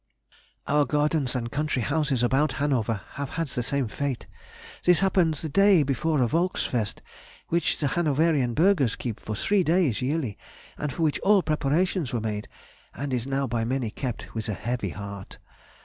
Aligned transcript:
Our 0.65 0.85
gardens 0.85 1.35
and 1.35 1.51
country 1.51 1.83
houses 1.83 2.23
about 2.23 2.53
Hanover 2.53 3.01
have 3.17 3.29
had 3.37 3.49
the 3.49 3.61
same 3.61 3.87
fate. 3.87 4.25
This 4.83 5.01
happened 5.01 5.35
the 5.35 5.47
day 5.47 5.83
before 5.83 6.23
a 6.23 6.27
Volks 6.27 6.63
Fest, 6.63 7.03
which 7.49 7.77
the 7.77 7.89
Hanoverian 7.89 8.55
Bürgers 8.55 8.97
keep 8.97 9.19
for 9.19 9.35
three 9.35 9.63
days 9.63 10.01
yearly, 10.01 10.39
and 10.75 10.91
for 10.91 11.03
which 11.03 11.19
all 11.19 11.43
preparations 11.43 12.13
were 12.13 12.19
made, 12.19 12.47
and 12.95 13.13
is 13.13 13.27
now 13.27 13.45
by 13.45 13.63
many 13.63 13.91
kept 13.91 14.33
with 14.33 14.49
a 14.49 14.55
heavy 14.55 14.89
heart. 14.89 15.37